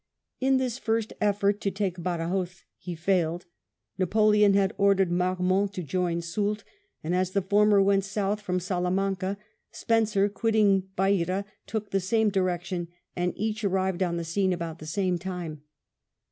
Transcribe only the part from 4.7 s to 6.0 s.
ordered Marmont to